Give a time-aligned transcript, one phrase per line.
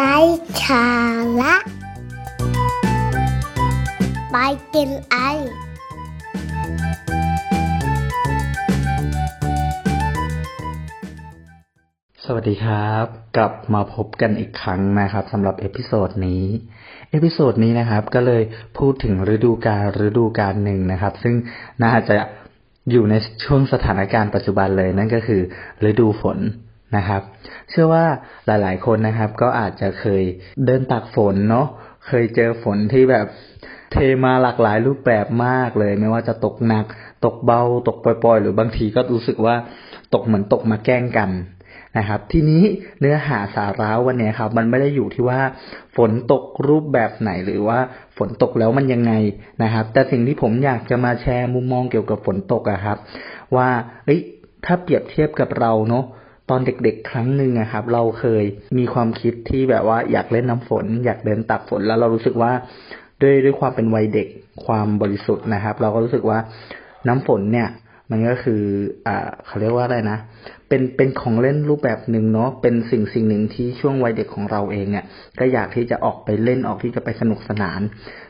[0.00, 0.18] ไร้
[0.64, 0.86] สา
[1.40, 1.54] ระ
[4.32, 4.36] ไป
[4.74, 5.16] กินไอ
[12.24, 13.06] สวัสดีครับ
[13.36, 16.44] กลับมาพบกันอีกครั้งนะครับสำหรับ episode นี้
[17.10, 18.42] episode นี้นะครับ ก็เลย
[18.78, 21.34] พูดถึงฤดูกาลฤดูกาลหนึ่งนะครับ ซึ่ง
[21.84, 22.14] น่าจะ
[22.90, 25.40] อยู่ในช่วงสถานการณ์ปัจจุบันเลยนั่นก็คือ
[25.90, 26.38] ฤดูฝน
[26.96, 27.22] นะครับ
[27.70, 28.04] เชื่อว่า
[28.46, 30.22] หลาย ๆ คนนะครับ ก็อาจจะเคย
[30.66, 31.66] เดินตากฝนเนาะ
[32.06, 33.26] เคยเจอฝนที่แบบ
[33.92, 36.86] เทมาหลากหลายรูปแบบมากเลย ไม่ว่าจะตกหนัก
[37.24, 39.54] ตกเบา ตกปล่อยๆ หรือบางทีก็รู้สึกว่า
[40.14, 41.30] ตกเหมือนตกมาแกล้งกัน
[41.98, 42.62] นะครับ ทีนี้
[43.00, 45.40] เนื้อหาสาระวันนี้ครับ มันไม่ได้อยู่ที่ว่า
[45.96, 47.78] ฝนตกรูปแบบไหนหรือว่า
[48.18, 49.12] ฝนตกแล้วมันยังไง
[49.62, 52.98] นะครับ แต่สิ่งที่ผมอยากจะมาแชร์มุมมองเกี่ยวกับฝนตกอะครับ
[53.56, 53.68] ว่า
[54.04, 54.20] เอ้ย
[54.64, 56.04] ถ้าเปรียบเทียบกับเราเนาะ
[56.50, 58.44] ตอนเด็กๆ ครั้งหนึ่งอะครับ เราเคย
[58.78, 62.52] มีความคิดที่แบบว่าอยากเล่นน้ำฝน อยากเดินตักฝนแล้วเรารู้สึกว่า
[63.22, 64.28] ด้วยด้วยความเป็นวัยเด็ก
[64.66, 66.38] ความบริสุทธิ์นะครับ เราก็รู้สึกว่า
[67.08, 67.68] น้ำฝนเนี่ย
[68.10, 68.62] มันก็คือ
[69.06, 70.18] อ่าเขาเรียกว่าอะไรนะ
[70.68, 75.04] เป็นเป็นของเล่นรูปแบบหนึ่งเนาะ เป็นสิ่งสิ่งหนึ่งที่ช่วงวัยเด็กของเราเองเนี่ย
[75.38, 77.80] ก็อยากที่จะออกไปเล่นออกที่จะไปสนุกสนาน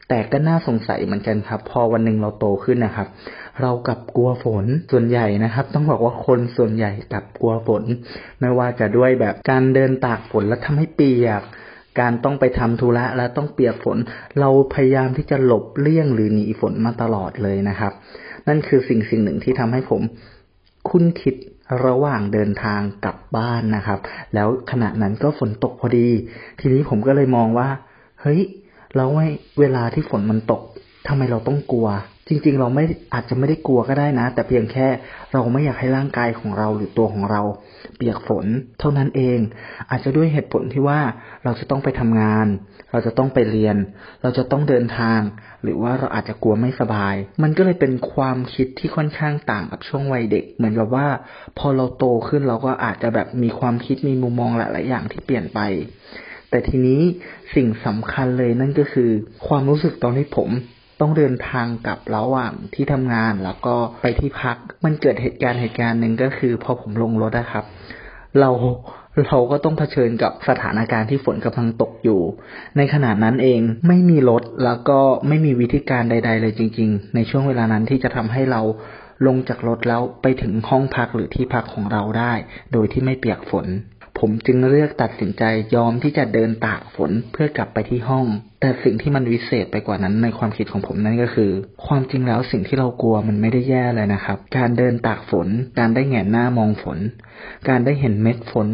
[0.08, 3.08] แต่ก็น่าสงสัยเหมือนกันครับ พอวันหนึ่งเราโตขึ้นนะครับ
[3.62, 7.84] เรากลับกลัวฝนส่วนใหญ่นะครับ ต้องบอกว่าคนส่วนใหญ่กลับกลัวฝน
[8.40, 11.42] ไม่ว่าจะด้วยแบบการเดินตากฝนแล้วทำให้เปียก
[12.00, 13.98] การต้องไปทำธุระแล้วต้องเปียกฝน
[14.40, 17.92] เราพยายามที่จะหลบเลี่ยงหรือหนีฝนมาตลอดเลยนะครับ
[18.48, 20.02] นั่นคือสิ่งสิ่งหนึ่งที่ทำให้ผม
[20.88, 21.34] คุ้นคิด
[21.86, 23.98] ระหว่างเดินทางกลับบ้านนะครับ
[24.34, 26.08] แล้วขณะนั้นก็ฝนตกพอดี
[26.60, 27.68] ทีนี้ผมก็เลยมองว่า
[28.20, 28.40] เฮ้ย
[28.96, 29.26] เราไม่
[29.60, 30.62] เวลาที่ฝนมันตก
[31.06, 31.88] ทำไมเราต้องกลัว
[32.28, 34.86] จริง ๆ เราไม่อาจจะไม่ได้กลัวก็ได้นะ แต่เพียงแค่
[35.32, 37.42] เราไม่อยากให้ร่างกายของเราหรือตัวของเรา
[37.96, 38.46] เปียกฝน
[38.80, 39.38] เท่านั้นเอง
[39.90, 41.00] อาจจะด้วยเหตุผลที่ว่า
[41.44, 42.46] เราจะต้องไปทำงาน
[42.92, 43.76] เราจะต้องไปเรียน
[44.22, 45.20] เราจะต้องเดินทาง
[45.62, 51.06] หรือว่าเราอาจจะกลัวไม่สบาย มันก็เลยเป็นความคิดที่ค่อนข้างต่างกับช่วงวัยเด็ก เหมือนกับว่า
[51.58, 55.60] พอเราโตขึ้นเราก็อาจจะแบบมีความคิดมีมุมมองหลายๆอย่างที่เปลี่ยนไป
[56.50, 57.00] แต่ทีนี้
[57.54, 59.10] สิ่งสำคัญเลยนั่นก็คือ
[59.46, 60.50] ความรู้สึกตอนที่ผม
[61.00, 67.64] ต้องเดินทางกลับระหว่างที่ทำงานแล้วก็ไปที่พัก มันเกิดเหตุการณ์เหตุการณ์หนึ่งก็คือ พอผมลงรถนะครับ
[68.40, 68.50] เรา
[69.26, 72.20] เราก็ต้องเผชิญกับสถานการณ์ที่ฝนกำลังตกอยู่
[72.76, 78.62] ในขณะนั้นเองไม่มีรถแล้วก็ไม่มีวิธีการใด ๆ เลยจริง ๆ ในช่วงเวลานั้นที่จะทำให้เรา
[79.26, 82.32] ลงจากรถแล้วไปถึงห้องพักหรือที่พักของเราได้
[82.72, 83.66] โดยที่ไม่เปียกฝน
[84.18, 85.42] ผมจึงเลือกตัดสินใจ
[85.74, 88.26] ยอมที่จะเดินตากฝนเพื่อกลับไปที่ห้อง
[88.60, 91.50] แต่สิ่งที่มันวิเศษไปกว่านั้นในความคิดของผมนั่นก็คือ
[91.86, 95.48] ความจริงแล้วสิ่งที่เรากลัวมันไม่ได้แย่เลยนะครับ การเดินตากฝน
[95.78, 96.98] การได้แงนหน้ามองฝน
[97.68, 98.68] การได้เห็นเม็ดฝน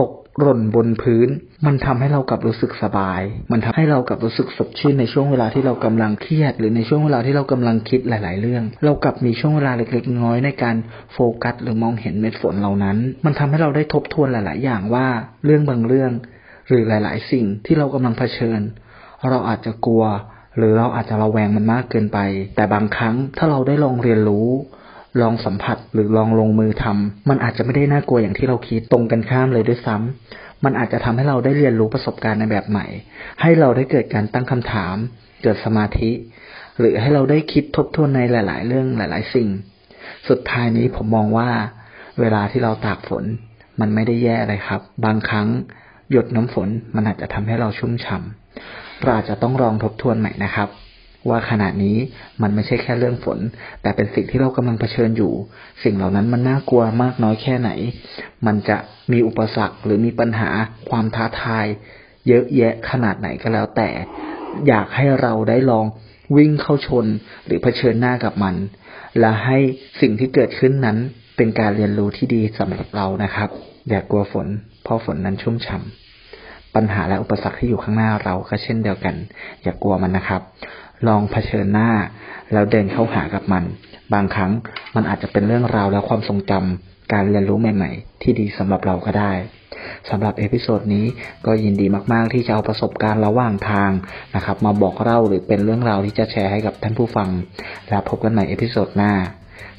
[0.00, 0.10] ตก
[0.42, 1.28] หล่นบนพื้น
[1.66, 3.20] มันทำให้เรากลับรู้สึกสบาย
[3.52, 10.76] มันทำให้เรากลับรู้สึกสดชื่นในช่วงเวลาที่เรากำลังเครียด หรือในช่วงเวลาที่เรากำลังคิดหลาย ๆ เรื่อง เรากลับมีช่วงเวลาเล็ก ๆ น้อยในการ
[11.12, 15.06] โฟกัส หรือมองเห็นเม็ดฝนเหล่านั้น มันทำให้เราได้ทบทวนหลาย ๆ อย่างว่า
[15.44, 16.12] เรื่องบางเรื่อง
[16.68, 18.60] หรือหลาย ๆ สิ่งที่เรากำลังเผชิญ
[19.30, 20.04] เราอาจจะกลัว
[20.56, 22.18] หรือเราอาจจะระแวงมันมากเกินไป
[22.56, 24.48] แต่บางครั้งถ้าเราได้ลองเรียนรู้
[25.20, 32.86] ลองสัมผัสหรือลองลงมือทำมันอาจจะไม่ได้น่ากลัวอย่างที่เราคิดตรงกันข้ามเลยด้วยซ้ำมันอาจจะทำให้เราได้เรียนรู้ประสบการณ์ในแบบใหม่
[33.40, 34.96] ให้เราได้เกิดการตั้งคำถาม
[35.42, 36.10] เกิดสมาธิ
[36.78, 39.48] หรือให้เราได้คิดทบทวนในหลาย ๆ เรื่องหลาย ๆ สิ่ง
[40.28, 41.50] สุดท้ายนี้ผมมองว่า
[42.20, 43.24] เวลาที่เราตากฝน
[43.80, 45.48] มันไม่ได้แย่เลยครับ บางครั้ง
[46.10, 50.68] หยดน้ำฝนมันอาจจะทำให้เราชุ่มฉ่ำเราอาจจะต้องลองทบทวนใหม่นะครับ
[51.28, 51.96] ว่าขณะนี้
[52.42, 53.38] มันไม่ใช่แค่เรื่องฝน
[53.82, 55.32] แต่เป็นสิ่งที่เรากำลังเผชิญอยู่
[55.84, 57.70] สิ่งเหล่านั้นมันน่ากลัวมากน้อยแค่ไหน
[58.46, 58.76] มันจะ
[59.12, 60.50] มีอุปสรรคหรือมีปัญหา
[60.90, 61.66] ความท้าทาย
[62.28, 63.88] เยอะแยะขนาดไหนก็แล้วแต่
[64.68, 65.86] อยากให้เราได้ลอง
[66.36, 67.06] วิ่งเข้าชน
[67.46, 68.54] หรือเผชิญหน้ากับมัน
[69.18, 69.58] และให้
[70.00, 70.96] สิ่งที่เกิดขึ้นนั้น
[71.36, 73.48] เป็นการเรียนรู้ที่ดีสำหรับเรานะครับ
[73.88, 74.46] อย่ากกลัวฝน
[74.82, 79.14] เพราะฝนนั้นชุ่มฉ่ำปัญหาและอุปสรรคที่อยู่ข้างหน้าเราก็เช่นเดียวกัน
[79.62, 80.42] อย่ากกลัวมันนะครับ
[81.06, 81.90] ลองเผชิญหน้า
[82.52, 83.64] แล้วเดินเข้าหากับมัน
[84.14, 84.52] บางครั้ง
[84.94, 89.32] มันอาจจะเป็นเรื่องราวและความทรงจำการเรียนรู้ใหม่ ๆ ที่ดีสำหรับเราก็ได้
[90.10, 91.06] สำหรับ episode นี้
[91.46, 93.90] ก็ยินดีมาก ๆ ที่จะเอาประสบการณ์ระหว่างทาง
[94.34, 97.28] นะครับ มาบอกเล่าหรือเป็นเรื่องราวที่จะแชร์ให้กับท่านผู้ฟัง
[97.88, 99.12] แล้วพบกันใหม่ episode หน้า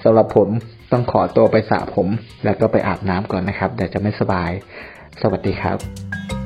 [0.04, 0.50] สำหรับผม
[0.92, 2.08] ต้องขอตัวไปสระผม
[2.44, 4.52] แล้วก็ไปอาบน้ำก่อนนะครับเดี๋ยวจะไม่สบาย
[5.22, 6.39] สวัสดีครับ